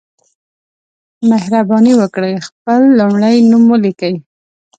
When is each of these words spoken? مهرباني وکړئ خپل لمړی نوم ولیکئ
مهرباني 1.29 1.93
وکړئ 1.99 2.33
خپل 2.47 2.81
لمړی 2.99 3.37
نوم 3.49 3.63
ولیکئ 3.71 4.15